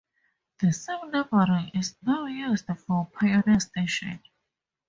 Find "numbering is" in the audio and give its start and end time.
1.11-1.95